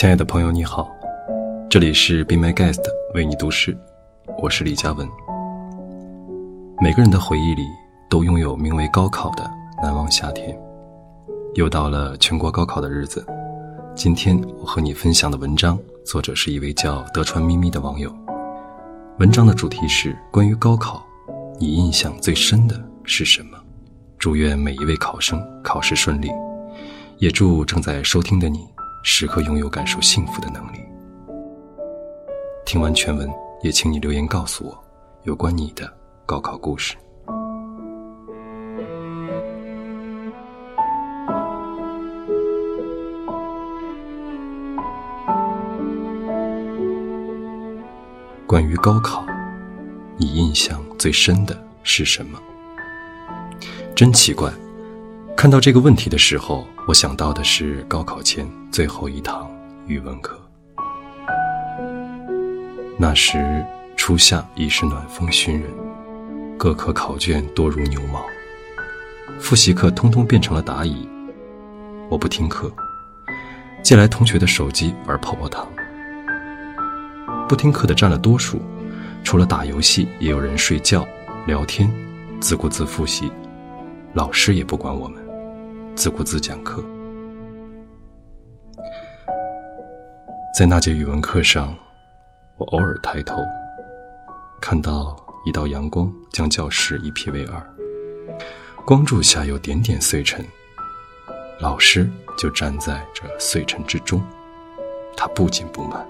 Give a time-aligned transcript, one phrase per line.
[0.00, 0.90] 亲爱的朋友，你好，
[1.68, 2.80] 这里是 Be My Guest
[3.14, 3.76] 为你读诗，
[4.42, 5.06] 我是李佳文。
[6.80, 7.66] 每个人的回忆里
[8.08, 9.44] 都拥有名为高考的
[9.82, 10.58] 难忘夏天。
[11.52, 13.22] 又到了全国高考的日子，
[13.94, 18.10] 今天我和你分享的文章，作者是一位叫德川咪咪的网友。
[19.18, 21.04] 文章的主题是关于高考，
[21.58, 23.58] 你印象最深的是什么？
[24.18, 26.30] 祝愿每一位考生考试顺利，
[27.18, 28.66] 也祝正在收听的你。
[29.02, 30.78] 时刻拥有感受幸福的能力。
[32.64, 33.28] 听完全文，
[33.62, 34.84] 也请你留言告诉我
[35.24, 35.92] 有关你的
[36.26, 36.96] 高考故事。
[48.46, 49.24] 关于高考，
[50.16, 52.38] 你印象最深的是什么？
[53.94, 54.50] 真奇怪。
[55.40, 59.50] 看到这个问题的时候，我想到的是高考前最后一堂
[59.86, 60.38] 语文课。
[62.98, 63.64] 那时
[63.96, 65.70] 初夏已是暖风熏人，
[66.58, 68.22] 各科考卷多如牛毛，
[69.40, 71.08] 复习课通通变成了答疑。
[72.10, 72.70] 我不听课，
[73.82, 75.66] 借来同学的手机玩泡泡糖。
[77.48, 78.60] 不听课的占了多数，
[79.24, 81.08] 除了打游戏，也有人睡觉、
[81.46, 81.90] 聊天、
[82.42, 83.32] 自顾自复习，
[84.12, 85.18] 老师也不管我们。
[86.00, 86.82] 自顾自讲课，
[90.58, 91.76] 在那节语文课上，
[92.56, 93.36] 我偶尔抬头，
[94.62, 97.62] 看到一道阳光将教室一劈为二，
[98.86, 100.42] 光柱下有点点碎尘，
[101.60, 104.22] 老师就站在这碎尘之中，
[105.14, 106.02] 他不紧不慢，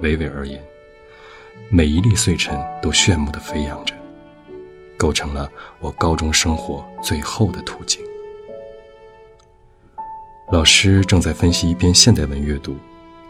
[0.00, 0.64] 娓娓而言，
[1.70, 3.94] 每一粒碎尘都炫目的飞扬着，
[4.96, 5.46] 构成了
[5.78, 8.02] 我高中生活最后的图景。
[10.50, 12.76] 老师正在分析一篇现代文阅读，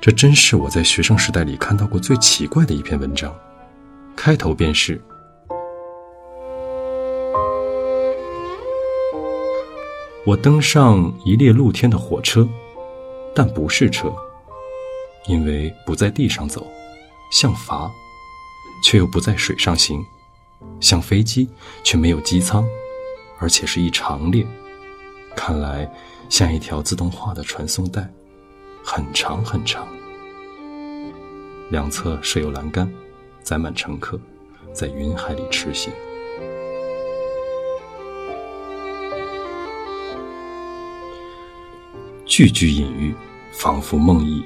[0.00, 3.30] 这真是我在学生时代里看到过最奇怪的一篇文章。
[4.16, 4.98] 开头便是
[10.24, 12.48] ：“我登上一列露天的火车，
[13.34, 14.10] 但不是车，
[15.26, 16.66] 因为不在地上走，
[17.30, 17.90] 像筏，
[18.82, 19.98] 却又不在水上行；
[20.80, 21.46] 像飞机，
[21.84, 22.66] 却没有机舱，
[23.38, 24.46] 而且是一长列。
[25.44, 25.90] 看来。”
[26.30, 28.10] 像一条自动化的传送带，
[28.82, 29.86] 很长很长，
[31.68, 32.90] 两侧设有栏杆，
[33.42, 34.18] 载满乘客，
[34.72, 35.92] 在云海里驰行。
[42.24, 43.14] 句句隐喻，
[43.52, 44.42] 仿佛梦呓，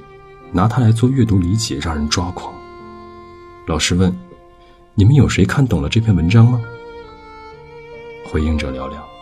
[0.50, 2.52] 拿它来做阅读理解，让人抓狂。
[3.68, 4.12] 老师问
[4.96, 6.60] ：“你们有谁看懂了这篇文章吗？”
[8.26, 9.15] 回应者寥寥。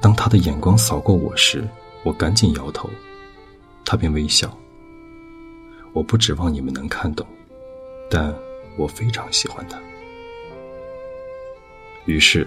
[0.00, 1.66] 当他的眼光扫过我时，
[2.04, 2.88] 我赶紧摇头，
[3.84, 4.56] 他便微笑。
[5.92, 7.26] 我不指望你们能看懂，
[8.08, 8.32] 但
[8.76, 9.76] 我非常喜欢他。
[12.04, 12.46] 于是，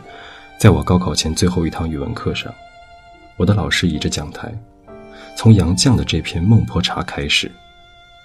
[0.57, 2.53] 在我高考前最后一堂语文课上，
[3.35, 4.57] 我的老师倚着讲台，
[5.35, 7.51] 从杨绛的这篇《孟婆茶》开始，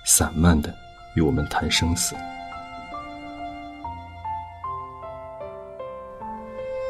[0.05, 0.73] 散漫的
[1.15, 2.15] 与我们谈生死。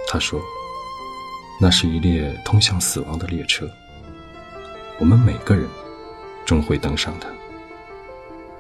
[0.07, 0.39] 他说。
[1.59, 3.67] 那是一列通向死亡的列车，
[4.99, 5.67] 我们每个人
[6.45, 7.29] 终会登上它。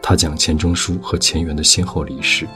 [0.02, 2.48] 他讲钱钟书和钱媛的先后离世，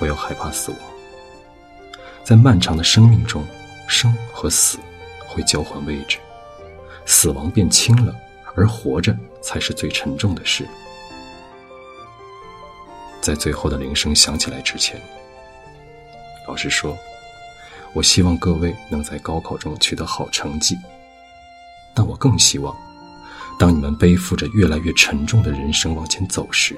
[0.00, 0.80] 我又害怕死亡。
[2.24, 3.44] 在漫长的生命中，
[3.86, 4.78] 生和死
[5.26, 6.18] 会交换位置，
[7.04, 8.14] 死亡变轻了，
[8.54, 10.66] 而活着才是最沉重的事。
[13.20, 14.98] 在最后的铃声响起来之前。
[16.48, 16.96] 老师说
[17.92, 20.74] ：“我希望各位能在高考中取得好成绩，
[21.94, 22.74] 但我更希望，
[23.58, 26.74] 当你们背负着越来越沉重的人生往前走时，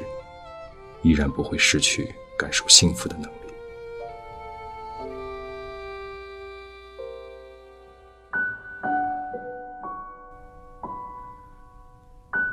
[1.03, 3.31] 依然不会失去感受幸福的能力。”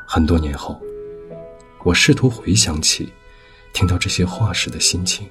[0.05, 0.79] 很多年后，
[1.83, 3.11] 我试图回想起
[3.73, 5.27] 听到这些话时的心情。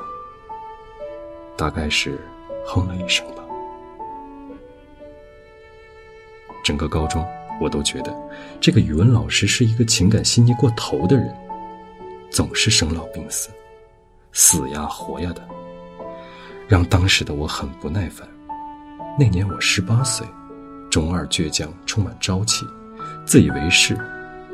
[1.56, 2.18] 大概是
[2.66, 3.42] 哼了一声吧。
[6.62, 7.24] 整个高中，
[7.60, 8.12] 我都觉得
[8.60, 11.32] 这个语文老师是一个情感细腻过头的人，
[12.30, 13.50] 总是生老病死，
[14.32, 15.40] 死呀活呀的，
[16.66, 18.26] 让当时的我很不耐烦。
[19.18, 20.26] 那年我十八岁，
[20.90, 22.66] 中二倔强，充满朝气，
[23.24, 23.96] 自以为是。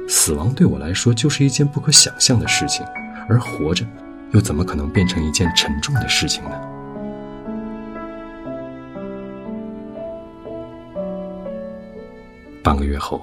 [0.09, 2.85] 死亡对我来说就是一件不可想象的事情，
[3.29, 3.87] 而活着，
[4.33, 6.72] 又怎么可能变成一件沉重的事情呢？
[12.63, 13.21] 半个月后，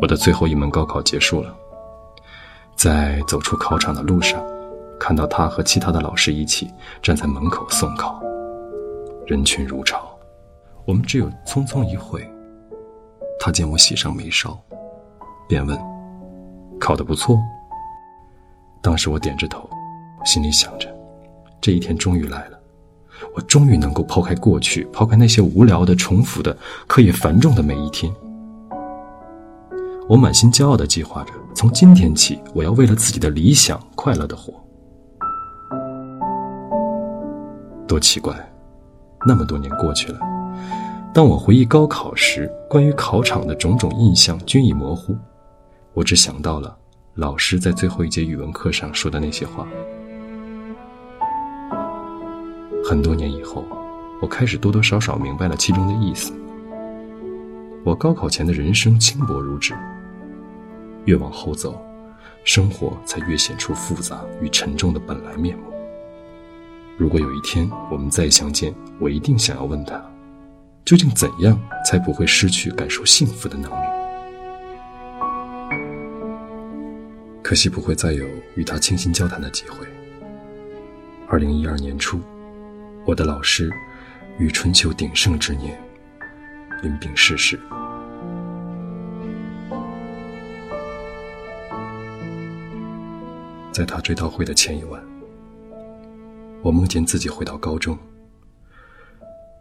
[0.00, 1.52] 我的最后一门高考结束了。
[2.76, 4.40] 在走出考场的路上，
[5.00, 6.70] 看到他和其他的老师一起
[7.02, 8.22] 站在门口送考，
[9.26, 10.08] 人群如潮。
[10.84, 12.24] 我们只有匆匆一会，
[13.40, 14.56] 他见我喜上眉梢，
[15.48, 15.76] 便问
[16.78, 17.36] ：“考得不错？”
[18.80, 19.68] 当时我点着头，
[20.24, 20.88] 心里想着，
[21.60, 22.58] 这一天终于来了。
[23.34, 26.56] 我终于能够抛开过去，抛开那些无聊的、重复的、
[26.86, 28.10] 课业繁重的每一天。
[30.08, 34.54] 我满心骄傲地计划着，从今天起，我要为了自己的理想快乐地活。
[37.86, 38.34] 多奇怪，
[39.26, 40.18] 那么多年过去了，
[41.12, 45.14] 当我回忆高考时，关于考场的种种印象均已模糊，
[45.92, 46.74] 我只想到了
[47.16, 49.66] 老师在最后一节语文课上说的那些话。
[52.82, 53.62] 很多年以后，
[54.22, 56.32] 我开始多多少少明白了其中的意思。
[57.84, 59.74] 我高考前的人生轻薄如纸，
[61.04, 61.80] 越往后走，
[62.44, 65.64] 生活才越显出复杂与沉重的本来面目。
[66.96, 70.02] 如果有一天我们再相见，我一定想要问他，
[70.84, 73.88] 究竟怎样才不会失去感受幸福的能力？
[77.42, 79.86] 可惜不会再有与他倾心交谈的机会。
[81.26, 82.20] 二零一二年初。
[83.06, 83.72] 我的老师，
[84.38, 85.80] 于春秋鼎盛之年，
[86.82, 87.58] 因病逝世。
[93.78, 95.00] 在他追悼会的前一晚，
[96.64, 97.96] 我梦见自己回到高中，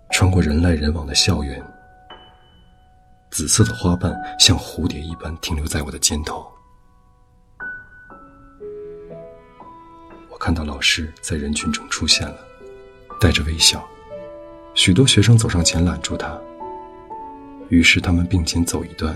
[0.10, 1.64] 穿过人来人往的校园，
[3.30, 6.52] 紫色的花瓣像蝴蝶一般停留在我的肩头。
[10.32, 12.38] 我看到老师在人群中出现了。
[13.22, 13.88] 带着微笑，
[14.74, 16.36] 许多学生走上前揽住他。
[17.70, 19.16] 于是他们并肩走一段，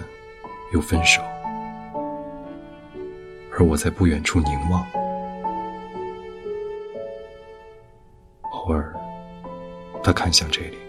[0.74, 1.24] 又分手。
[3.62, 4.84] 而我在不远处凝望，
[8.50, 8.92] 偶尔
[10.04, 10.80] 他看向这里，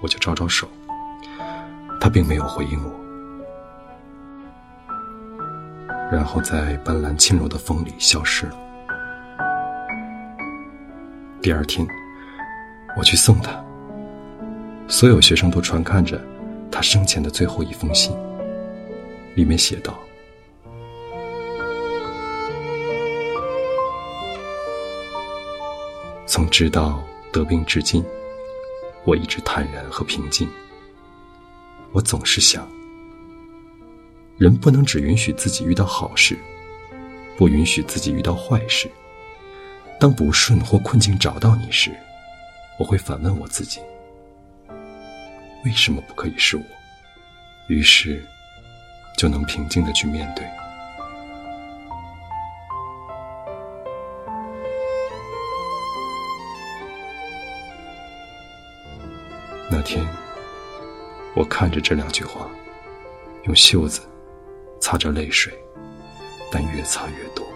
[0.00, 0.68] 我就招招手。
[2.00, 2.92] 他并没有回应我，
[6.12, 8.56] 然后在斑斓轻柔的风里消失了。
[11.42, 11.84] 第二天。
[12.96, 13.62] 我去送他，
[14.88, 16.18] 所有学生都传看着
[16.72, 18.16] 他生前的最后一封信，
[19.34, 19.98] 里面写道
[26.36, 27.02] ：“从知道
[27.32, 28.04] 得病至今，
[29.06, 30.46] 我一直坦然和平静。
[31.92, 32.70] 我总是想，
[34.36, 36.36] 人不能只允许自己遇到好事，
[37.38, 38.86] 不允许自己遇到坏事。
[39.98, 41.90] 当不顺或困境找到你时。”
[42.78, 43.80] 我会反问我自己：
[45.64, 46.62] 为什么不可以是我？
[47.68, 48.22] 于是，
[49.16, 50.46] 就能平静的去面对。
[59.86, 60.04] 天，
[61.36, 62.48] 我看着这两句话，
[63.44, 64.00] 用袖子
[64.80, 65.56] 擦着泪水，
[66.50, 67.46] 但越擦越多。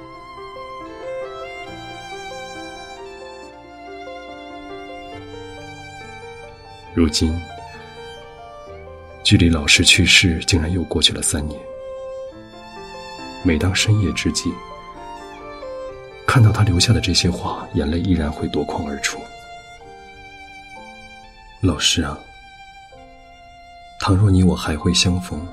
[6.95, 7.37] 如今，
[9.25, 11.61] 距离老师去世竟然又过去了三年。
[13.43, 14.53] 每当深夜之际，
[16.29, 19.19] 看到他留下的这些话，眼泪依然会夺眶而出。
[21.63, 22.19] 老师啊，
[24.01, 25.47] 倘若你我还会相逢，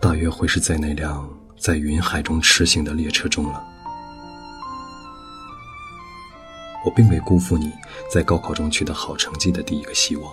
[0.00, 3.62] 大约会是在那辆在云海中驰行的列车中了。
[6.86, 7.70] 我并未辜负你
[8.10, 10.32] 在高考中取得好成绩的第一个希望，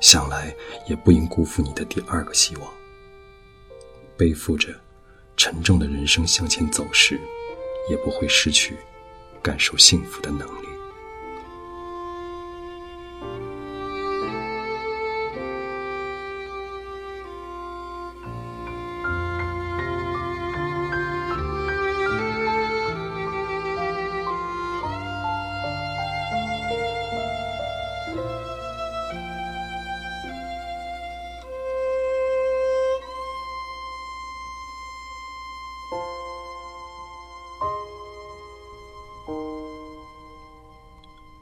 [0.00, 0.54] 想来
[0.86, 2.72] 也不应辜负你的第二个希望。
[4.16, 4.74] 背负着
[5.36, 7.20] 沉重的人生向前走时，
[7.90, 8.78] 也不会失去
[9.42, 10.67] 感受幸福的能力。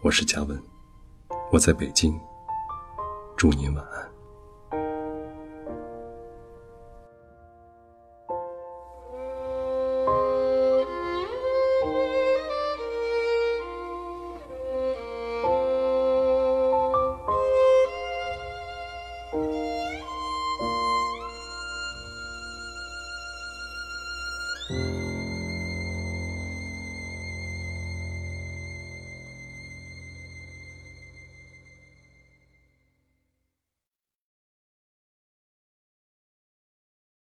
[0.06, 0.56] 我是嘉文，
[1.50, 2.16] 我在北京，
[3.36, 4.08] 祝您晚安。